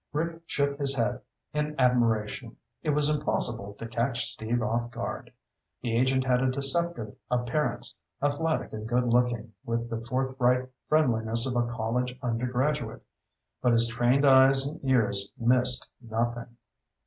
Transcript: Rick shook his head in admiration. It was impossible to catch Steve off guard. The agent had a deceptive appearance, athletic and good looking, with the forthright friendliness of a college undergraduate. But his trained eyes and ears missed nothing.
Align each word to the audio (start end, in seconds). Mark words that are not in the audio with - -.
Rick 0.13 0.41
shook 0.47 0.79
his 0.79 0.95
head 0.95 1.21
in 1.53 1.75
admiration. 1.79 2.57
It 2.81 2.89
was 2.89 3.07
impossible 3.07 3.75
to 3.77 3.87
catch 3.87 4.25
Steve 4.33 4.59
off 4.63 4.89
guard. 4.89 5.31
The 5.83 5.95
agent 5.95 6.25
had 6.25 6.41
a 6.41 6.49
deceptive 6.49 7.15
appearance, 7.29 7.95
athletic 8.19 8.73
and 8.73 8.87
good 8.87 9.05
looking, 9.05 9.53
with 9.63 9.91
the 9.91 10.01
forthright 10.01 10.67
friendliness 10.89 11.45
of 11.45 11.55
a 11.55 11.71
college 11.71 12.17
undergraduate. 12.23 13.03
But 13.61 13.73
his 13.73 13.87
trained 13.89 14.25
eyes 14.25 14.65
and 14.65 14.83
ears 14.83 15.31
missed 15.37 15.87
nothing. 16.01 16.57